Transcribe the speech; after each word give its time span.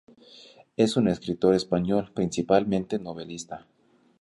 Es 0.77 0.97
un 0.97 1.07
escritor 1.07 1.53
español, 1.53 2.11
principalmente 2.11 2.97
novelista. 2.97 3.67